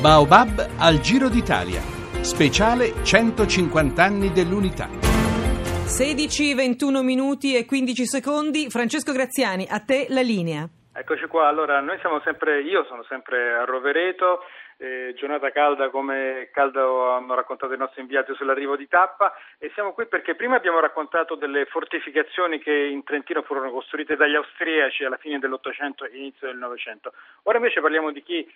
Baobab 0.00 0.64
al 0.78 1.00
Giro 1.00 1.28
d'Italia. 1.28 1.80
Speciale 2.22 3.02
150 3.02 4.00
anni 4.00 4.30
dell'unità. 4.30 4.86
16, 4.86 6.54
21 6.54 7.02
minuti 7.02 7.56
e 7.56 7.66
15 7.66 8.06
secondi. 8.06 8.70
Francesco 8.70 9.10
Graziani, 9.10 9.66
a 9.68 9.80
te 9.80 10.06
la 10.10 10.20
linea. 10.20 10.68
Eccoci 10.92 11.26
qua, 11.26 11.48
allora 11.48 11.80
noi 11.80 11.98
siamo 11.98 12.20
sempre, 12.20 12.60
io 12.60 12.84
sono 12.84 13.02
sempre 13.08 13.54
a 13.54 13.64
Rovereto, 13.64 14.42
eh, 14.78 15.14
giornata 15.16 15.50
calda 15.50 15.90
come 15.90 16.48
caldo 16.52 17.10
hanno 17.10 17.34
raccontato 17.34 17.72
i 17.72 17.78
nostri 17.78 18.00
inviati 18.00 18.32
sull'arrivo 18.34 18.76
di 18.76 18.86
Tappa 18.86 19.32
e 19.58 19.70
siamo 19.74 19.92
qui 19.92 20.06
perché 20.06 20.36
prima 20.36 20.54
abbiamo 20.54 20.78
raccontato 20.78 21.34
delle 21.34 21.66
fortificazioni 21.66 22.60
che 22.60 22.72
in 22.72 23.02
Trentino 23.02 23.42
furono 23.42 23.72
costruite 23.72 24.14
dagli 24.14 24.36
austriaci 24.36 25.04
alla 25.04 25.16
fine 25.16 25.40
dell'Ottocento 25.40 26.04
e 26.04 26.16
inizio 26.16 26.46
del 26.46 26.56
Novecento. 26.56 27.12
Ora 27.44 27.58
invece 27.58 27.80
parliamo 27.80 28.12
di 28.12 28.22
chi 28.22 28.48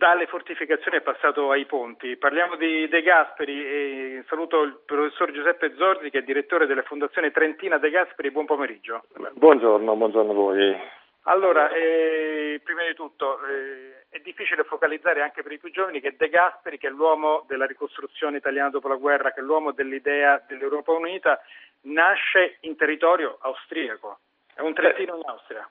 dalle 0.00 0.24
fortificazioni 0.24 0.96
è 0.96 1.02
passato 1.02 1.50
ai 1.50 1.66
ponti. 1.66 2.16
Parliamo 2.16 2.56
di 2.56 2.88
De 2.88 3.02
Gasperi 3.02 3.66
e 3.66 4.24
saluto 4.28 4.62
il 4.62 4.80
professor 4.86 5.30
Giuseppe 5.30 5.74
Zorzi 5.76 6.08
che 6.08 6.20
è 6.20 6.22
direttore 6.22 6.64
della 6.64 6.80
Fondazione 6.80 7.30
Trentina 7.30 7.76
De 7.76 7.90
Gasperi. 7.90 8.30
Buon 8.30 8.46
pomeriggio. 8.46 9.04
Buongiorno, 9.34 9.94
buongiorno 9.94 10.30
a 10.30 10.34
voi. 10.34 10.80
Allora, 11.24 11.68
eh, 11.68 12.62
prima 12.64 12.82
di 12.86 12.94
tutto 12.94 13.44
eh, 13.44 14.06
è 14.08 14.20
difficile 14.20 14.64
focalizzare 14.64 15.20
anche 15.20 15.42
per 15.42 15.52
i 15.52 15.58
più 15.58 15.70
giovani 15.70 16.00
che 16.00 16.16
De 16.16 16.30
Gasperi, 16.30 16.78
che 16.78 16.86
è 16.86 16.90
l'uomo 16.90 17.44
della 17.46 17.66
ricostruzione 17.66 18.38
italiana 18.38 18.70
dopo 18.70 18.88
la 18.88 18.96
guerra, 18.96 19.32
che 19.32 19.40
è 19.40 19.42
l'uomo 19.42 19.72
dell'idea 19.72 20.42
dell'Europa 20.48 20.92
unita, 20.92 21.38
nasce 21.82 22.56
in 22.60 22.74
territorio 22.74 23.36
austriaco. 23.42 24.20
È 24.54 24.62
un 24.62 24.72
trentino 24.72 25.16
in 25.16 25.22
Austria. 25.26 25.68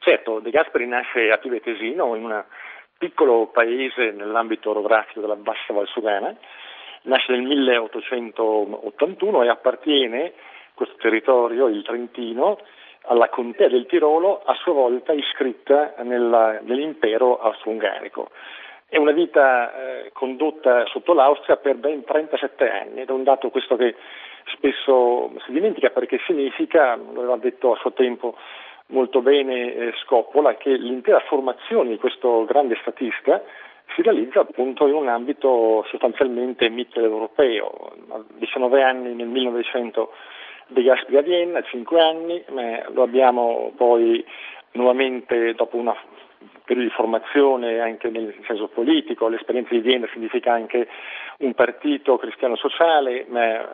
Certo, 0.00 0.40
De 0.40 0.50
Gasperi 0.50 0.86
nasce 0.86 1.30
a 1.30 1.38
Pivetesino, 1.38 2.16
in 2.16 2.24
un 2.24 2.44
piccolo 3.02 3.46
paese 3.46 4.12
nell'ambito 4.12 4.70
orografico 4.70 5.20
della 5.20 5.34
Bassa 5.34 5.72
Valsugana, 5.72 6.32
nasce 7.02 7.32
nel 7.32 7.42
1881 7.42 9.42
e 9.42 9.48
appartiene 9.48 10.32
questo 10.72 10.94
territorio, 10.98 11.66
il 11.66 11.82
Trentino, 11.82 12.60
alla 13.06 13.28
contea 13.28 13.66
del 13.66 13.86
Tirolo, 13.86 14.40
a 14.44 14.54
sua 14.54 14.74
volta 14.74 15.12
iscritta 15.12 15.94
nella, 16.04 16.60
nell'impero 16.62 17.40
austro-ungarico. 17.40 18.30
È 18.86 18.98
una 18.98 19.10
vita 19.10 19.74
eh, 19.74 20.10
condotta 20.12 20.86
sotto 20.86 21.12
l'Austria 21.12 21.56
per 21.56 21.78
ben 21.78 22.04
37 22.04 22.70
anni 22.70 23.00
ed 23.00 23.08
è 23.08 23.12
un 23.12 23.24
dato 23.24 23.50
questo 23.50 23.74
che 23.74 23.96
spesso 24.54 25.32
si 25.44 25.50
dimentica 25.50 25.90
perché 25.90 26.20
significa, 26.24 26.94
lo 26.94 27.18
aveva 27.18 27.36
detto 27.36 27.72
a 27.72 27.78
suo 27.78 27.94
tempo 27.94 28.36
molto 28.92 29.20
bene 29.20 29.74
eh, 29.74 29.92
Scoppola, 30.04 30.56
che 30.56 30.70
l'intera 30.70 31.20
formazione 31.20 31.90
di 31.90 31.98
questo 31.98 32.44
grande 32.44 32.78
statista 32.80 33.42
si 33.94 34.02
realizza 34.02 34.40
appunto 34.40 34.86
in 34.86 34.94
un 34.94 35.08
ambito 35.08 35.84
sostanzialmente 35.88 36.68
mitteleuropeo. 36.68 37.92
A 38.10 38.22
19 38.38 38.82
anni 38.82 39.14
nel 39.14 39.26
1900 39.26 40.12
De 40.68 40.82
Gasperi 40.82 41.16
a 41.18 41.22
Vienna, 41.22 41.62
5 41.62 42.00
anni, 42.00 42.42
lo 42.92 43.02
abbiamo 43.02 43.72
poi 43.76 44.24
nuovamente 44.72 45.52
dopo 45.54 45.76
una 45.76 45.94
periodo 46.64 46.88
di 46.88 46.94
formazione 46.94 47.80
anche 47.80 48.08
nel 48.08 48.34
senso 48.46 48.68
politico, 48.68 49.28
l'esperienza 49.28 49.74
di 49.74 49.80
Vienna 49.80 50.08
significa 50.12 50.52
anche 50.52 50.88
un 51.38 51.54
partito 51.54 52.16
cristiano 52.16 52.56
sociale, 52.56 53.26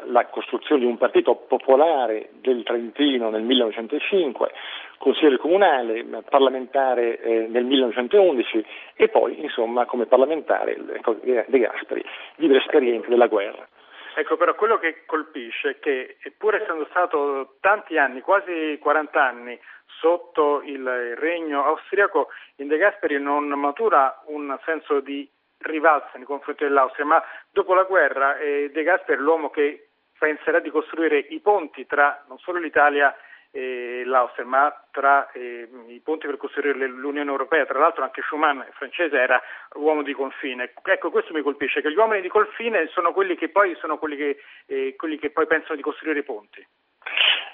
la 0.06 0.26
costruzione 0.26 0.80
di 0.80 0.86
un 0.86 0.96
partito 0.96 1.34
popolare 1.34 2.30
del 2.40 2.62
Trentino 2.62 3.30
nel 3.30 3.42
1905, 3.42 4.50
consigliere 4.98 5.38
comunale, 5.38 6.04
parlamentare 6.28 7.20
eh, 7.20 7.46
nel 7.48 7.64
1911 7.64 8.64
e 8.94 9.08
poi 9.08 9.40
insomma 9.40 9.86
come 9.86 10.06
parlamentare 10.06 10.76
ecco, 10.92 11.14
De 11.22 11.46
Gasperi 11.48 12.04
vive 12.36 12.54
l'esperienza 12.54 13.08
della 13.08 13.26
guerra. 13.26 13.66
Ecco, 14.14 14.36
però 14.36 14.54
quello 14.56 14.78
che 14.78 15.04
colpisce 15.06 15.70
è 15.70 15.78
che, 15.78 16.16
pur 16.36 16.56
essendo 16.56 16.86
stato 16.90 17.54
tanti 17.60 17.96
anni, 17.98 18.20
quasi 18.20 18.76
40 18.80 19.22
anni, 19.22 19.56
sotto 20.00 20.60
il 20.64 21.14
regno 21.14 21.64
austriaco, 21.64 22.28
in 22.56 22.66
De 22.66 22.78
Gasperi 22.78 23.20
non 23.20 23.46
matura 23.46 24.20
un 24.26 24.58
senso 24.64 24.98
di 24.98 25.28
rivalsa 25.58 26.10
nei 26.14 26.24
confronti 26.24 26.64
dell'Austria, 26.64 27.04
ma 27.04 27.22
dopo 27.52 27.74
la 27.74 27.84
guerra 27.84 28.36
eh, 28.38 28.70
De 28.72 28.82
Gasperi 28.82 29.18
è 29.18 29.22
l'uomo 29.22 29.50
che 29.50 29.88
penserà 30.18 30.58
di 30.58 30.70
costruire 30.70 31.18
i 31.18 31.38
ponti 31.38 31.86
tra 31.86 32.24
non 32.26 32.38
solo 32.38 32.58
l'Italia 32.58 33.14
e 33.14 33.27
l'Austria, 34.04 34.44
ma 34.44 34.72
tra 34.90 35.30
eh, 35.32 35.68
i 35.88 36.00
ponti 36.00 36.26
per 36.26 36.36
costruire 36.36 36.86
l'Unione 36.86 37.30
Europea, 37.30 37.64
tra 37.66 37.78
l'altro 37.78 38.02
anche 38.02 38.22
Schumann, 38.22 38.60
francese, 38.72 39.16
era 39.16 39.40
uomo 39.74 40.02
di 40.02 40.12
confine. 40.12 40.72
Ecco, 40.82 41.10
questo 41.10 41.32
mi 41.32 41.42
colpisce, 41.42 41.80
che 41.80 41.90
gli 41.90 41.96
uomini 41.96 42.20
di 42.20 42.28
confine 42.28 42.88
sono 42.88 43.12
quelli 43.12 43.36
che 43.36 43.48
poi, 43.48 43.76
quelli 43.98 44.16
che, 44.16 44.38
eh, 44.66 44.94
quelli 44.96 45.18
che 45.18 45.30
poi 45.30 45.46
pensano 45.46 45.76
di 45.76 45.82
costruire 45.82 46.20
i 46.20 46.24
ponti. 46.24 46.66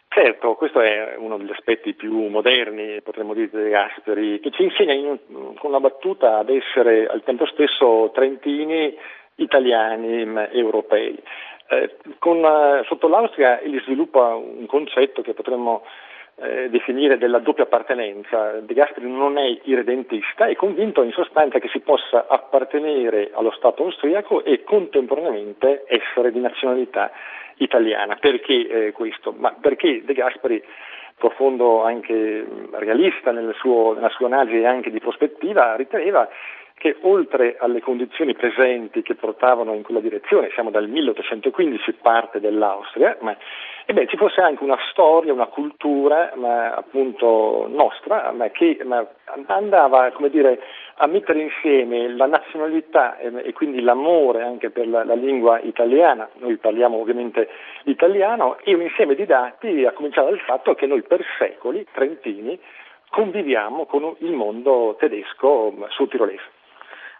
Certo, 0.08 0.54
questo 0.54 0.80
è 0.80 1.16
uno 1.16 1.36
degli 1.38 1.50
aspetti 1.50 1.92
più 1.94 2.28
moderni, 2.28 3.02
potremmo 3.02 3.34
dire, 3.34 3.64
di 3.64 3.70
Gasperi, 3.70 4.38
che 4.38 4.52
ci 4.52 4.62
insegna 4.62 4.92
in, 4.92 5.18
con 5.58 5.72
la 5.72 5.80
battuta 5.80 6.38
ad 6.38 6.50
essere 6.50 7.06
al 7.06 7.24
tempo 7.24 7.46
stesso 7.46 8.12
trentini, 8.14 8.96
italiani, 9.36 10.22
europei. 10.52 11.20
Eh, 11.66 11.96
con, 12.18 12.44
eh, 12.44 12.84
sotto 12.86 13.08
l'Austria 13.08 13.60
egli 13.60 13.80
sviluppa 13.80 14.34
un 14.34 14.66
concetto 14.66 15.22
che 15.22 15.32
potremmo 15.32 15.82
eh, 16.36 16.68
definire 16.68 17.16
della 17.16 17.38
doppia 17.38 17.64
appartenenza. 17.64 18.60
De 18.60 18.74
Gasperi 18.74 19.08
non 19.08 19.38
è 19.38 19.60
irredentista, 19.62 20.46
è 20.46 20.56
convinto 20.56 21.02
in 21.02 21.12
sostanza 21.12 21.58
che 21.58 21.68
si 21.68 21.80
possa 21.80 22.26
appartenere 22.28 23.30
allo 23.32 23.52
Stato 23.52 23.84
austriaco 23.84 24.44
e 24.44 24.62
contemporaneamente 24.64 25.84
essere 25.86 26.32
di 26.32 26.40
nazionalità 26.40 27.10
italiana. 27.56 28.16
Perché 28.16 28.86
eh, 28.86 28.92
questo? 28.92 29.32
Ma 29.36 29.54
perché 29.58 30.02
De 30.04 30.12
Gasperi, 30.12 30.62
profondo 31.16 31.84
anche 31.84 32.44
realista 32.72 33.30
nel 33.30 33.54
suo, 33.54 33.94
nella 33.94 34.10
sua 34.10 34.26
analisi 34.26 34.64
anche 34.64 34.90
di 34.90 34.98
prospettiva, 34.98 35.76
riteneva 35.76 36.28
che 36.74 36.96
oltre 37.02 37.56
alle 37.58 37.80
condizioni 37.80 38.34
presenti 38.34 39.02
che 39.02 39.14
portavano 39.14 39.74
in 39.74 39.82
quella 39.82 40.00
direzione, 40.00 40.50
siamo 40.52 40.70
dal 40.70 40.88
1815 40.88 41.94
parte 41.94 42.40
dell'Austria, 42.40 43.16
ma 43.20 43.34
ebbene, 43.86 44.08
ci 44.08 44.16
fosse 44.16 44.40
anche 44.40 44.62
una 44.64 44.78
storia, 44.90 45.32
una 45.32 45.46
cultura 45.46 46.32
ma, 46.36 46.74
appunto 46.74 47.66
nostra, 47.70 48.32
ma 48.32 48.48
che 48.50 48.78
andava 49.46 50.12
dire, 50.28 50.60
a 50.96 51.06
mettere 51.06 51.40
insieme 51.40 52.08
la 52.08 52.26
nazionalità 52.26 53.18
e, 53.18 53.32
e 53.44 53.52
quindi 53.52 53.80
l'amore 53.80 54.42
anche 54.42 54.70
per 54.70 54.88
la, 54.88 55.04
la, 55.04 55.14
lingua 55.14 55.60
italiana, 55.60 56.28
noi 56.38 56.56
parliamo 56.56 56.98
ovviamente 56.98 57.48
l'italiano, 57.84 58.58
e 58.62 58.74
un 58.74 58.82
insieme 58.82 59.14
di 59.14 59.24
dati 59.24 59.84
a 59.84 59.92
cominciare 59.92 60.30
dal 60.30 60.40
fatto 60.40 60.74
che 60.74 60.86
noi 60.86 61.02
per 61.02 61.24
secoli, 61.38 61.86
trentini, 61.92 62.58
conviviamo 63.10 63.86
con 63.86 64.14
il 64.18 64.32
mondo 64.32 64.96
tedesco 64.98 65.72
sul 65.90 66.08
tirolese. 66.08 66.53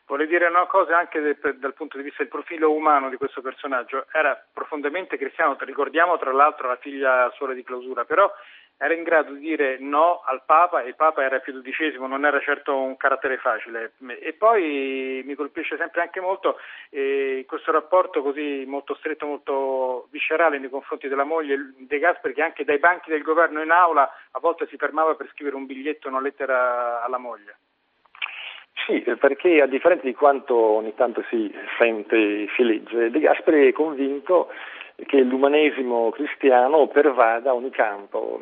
Vorrei 0.07 0.27
dire 0.27 0.47
una 0.47 0.67
cosa 0.67 0.99
anche 0.99 1.21
de, 1.21 1.39
dal 1.57 1.73
punto 1.73 1.97
di 1.97 2.03
vista 2.03 2.23
del 2.23 2.31
profilo 2.31 2.71
umano 2.73 3.09
di 3.09 3.17
questo 3.17 3.41
personaggio. 3.41 4.07
Era 4.13 4.39
profondamente 4.53 5.17
cristiano, 5.17 5.57
ricordiamo 5.61 6.19
tra 6.19 6.31
l'altro 6.31 6.69
la 6.69 6.77
figlia 6.77 7.31
suora 7.35 7.55
di 7.55 7.63
clausura, 7.63 8.05
però 8.05 8.31
era 8.77 8.93
in 8.93 9.03
grado 9.03 9.33
di 9.33 9.39
dire 9.39 9.79
no 9.79 10.21
al 10.27 10.43
Papa 10.45 10.83
e 10.83 10.89
il 10.89 10.97
Papa 10.97 11.23
era 11.23 11.39
Pio 11.39 11.61
XII, 11.63 11.97
non 12.07 12.27
era 12.27 12.41
certo 12.41 12.77
un 12.77 12.97
carattere 12.97 13.39
facile. 13.39 13.93
E 14.21 14.35
poi 14.35 15.23
mi 15.25 15.35
colpisce 15.35 15.77
sempre 15.79 16.03
anche 16.03 16.21
molto 16.21 16.59
eh, 16.91 17.45
questo 17.47 17.73
rapporto 17.73 18.21
così 18.21 18.65
molto 18.67 18.95
stretto, 18.97 19.27
molto 19.27 20.09
viscerale 20.11 20.59
nei 20.59 20.71
confronti 20.71 21.09
della 21.09 21.25
moglie 21.25 21.73
De 21.79 21.99
Gasperi, 21.99 22.35
che 22.35 22.43
anche 22.43 22.65
dai 22.65 22.79
banchi 22.79 23.11
del 23.11 23.23
governo 23.23 23.63
in 23.63 23.71
aula 23.71 24.11
a 24.33 24.39
volte 24.41 24.67
si 24.67 24.77
fermava 24.77 25.15
per 25.15 25.31
scrivere 25.33 25.57
un 25.57 25.67
biglietto, 25.67 26.09
una 26.09 26.21
lettera 26.21 27.03
alla 27.03 27.19
moglie. 27.19 27.57
Sì, 28.87 29.01
perché 29.19 29.63
a 29.63 29.67
differenza 29.67 30.05
di 30.05 30.15
quanto 30.15 30.55
ogni 30.55 30.95
tanto 30.95 31.25
si 31.31 31.51
sente, 31.79 32.47
si 32.55 32.63
legge, 32.63 33.11
De 33.11 33.19
Gasperi 33.19 33.69
è 33.69 33.73
convinto 33.73 34.51
che 35.07 35.21
l'umanesimo 35.21 36.11
cristiano 36.11 36.87
pervada 36.87 37.53
ogni 37.53 37.71
campo. 37.71 38.41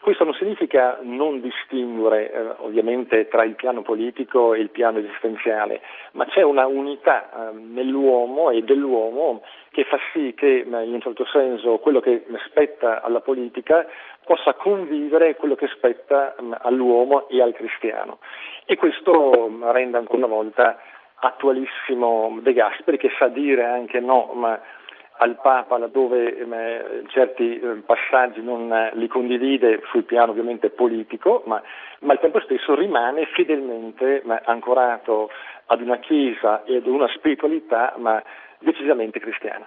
Questo 0.00 0.24
non 0.24 0.34
significa 0.34 0.98
non 1.02 1.40
distinguere 1.40 2.32
eh, 2.32 2.54
ovviamente 2.58 3.28
tra 3.28 3.44
il 3.44 3.54
piano 3.54 3.82
politico 3.82 4.54
e 4.54 4.60
il 4.60 4.70
piano 4.70 4.98
esistenziale, 4.98 5.80
ma 6.12 6.26
c'è 6.26 6.42
una 6.42 6.66
unità 6.66 7.30
eh, 7.30 7.56
nell'uomo 7.56 8.50
e 8.50 8.62
dell'uomo 8.62 9.42
che 9.70 9.84
fa 9.84 9.98
sì 10.12 10.34
che 10.36 10.64
in 10.66 10.72
un 10.72 11.00
certo 11.00 11.24
senso 11.26 11.78
quello 11.78 12.00
che 12.00 12.24
spetta 12.46 13.02
alla 13.02 13.20
politica 13.20 13.86
possa 14.24 14.54
convivere 14.54 15.36
quello 15.36 15.54
che 15.54 15.68
spetta 15.68 16.34
all'uomo 16.60 17.28
e 17.28 17.40
al 17.40 17.54
cristiano. 17.54 18.18
E 18.66 18.76
questo 18.76 19.50
rende 19.72 19.98
ancora 19.98 20.18
una 20.18 20.34
volta 20.34 20.80
attualissimo 21.16 22.38
De 22.40 22.52
Gasperi 22.52 22.98
che 22.98 23.10
sa 23.18 23.28
dire 23.28 23.64
anche 23.64 24.00
no 24.00 24.30
ma 24.34 24.60
al 25.18 25.38
Papa 25.40 25.78
laddove 25.78 26.36
eh, 26.36 27.02
certi 27.08 27.58
eh, 27.58 27.82
passaggi 27.86 28.42
non 28.42 28.72
eh, 28.72 28.90
li 28.94 29.06
condivide 29.06 29.80
sul 29.90 30.04
piano 30.04 30.32
ovviamente 30.32 30.70
politico, 30.70 31.42
ma, 31.46 31.62
ma, 32.00 32.12
al 32.12 32.20
tempo 32.20 32.40
stesso 32.40 32.74
rimane 32.74 33.26
fedelmente 33.26 34.22
ancorato 34.44 35.30
ad 35.66 35.80
una 35.80 35.98
chiesa 35.98 36.64
e 36.64 36.76
ad 36.76 36.86
una 36.86 37.08
spiritualità, 37.08 37.94
decisamente 38.58 39.20
cristiana. 39.20 39.66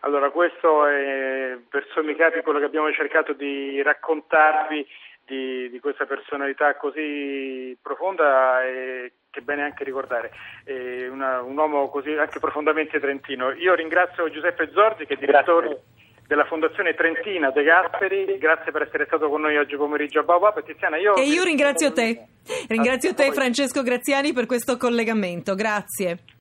Allora, 0.00 0.30
questo 0.30 0.86
è 0.86 1.56
per 1.68 1.86
sommi 1.92 2.14
capi 2.14 2.40
quello 2.42 2.58
che 2.58 2.66
abbiamo 2.66 2.90
cercato 2.92 3.32
di 3.32 3.82
raccontarvi 3.82 4.86
di, 5.28 5.68
di 5.70 5.78
questa 5.78 6.06
personalità 6.06 6.74
così 6.76 7.76
profonda 7.80 8.64
e 8.64 9.12
che 9.30 9.40
è 9.40 9.42
bene 9.42 9.62
anche 9.62 9.84
ricordare, 9.84 10.32
una, 11.10 11.42
un 11.42 11.56
uomo 11.56 11.88
così 11.90 12.12
anche 12.12 12.40
profondamente 12.40 12.98
trentino. 12.98 13.52
Io 13.52 13.74
ringrazio 13.74 14.30
Giuseppe 14.30 14.70
Zorzi 14.72 15.04
che 15.04 15.14
è 15.14 15.18
direttore 15.18 15.68
Grazie. 15.68 15.84
della 16.26 16.44
Fondazione 16.46 16.94
Trentina 16.94 17.50
De 17.50 17.62
Gasperi, 17.62 18.38
grazie 18.38 18.72
per 18.72 18.82
essere 18.82 19.04
stato 19.04 19.28
con 19.28 19.42
noi 19.42 19.58
oggi 19.58 19.76
pomeriggio 19.76 20.20
a 20.20 20.22
Baobab. 20.22 20.64
Tiziana, 20.64 20.96
io... 20.96 21.14
E 21.14 21.24
io 21.24 21.44
ringrazio 21.44 21.92
te, 21.92 22.28
ringrazio 22.68 23.12
te 23.12 23.30
Francesco 23.32 23.82
Graziani 23.82 24.32
per 24.32 24.46
questo 24.46 24.78
collegamento, 24.78 25.54
grazie. 25.54 26.36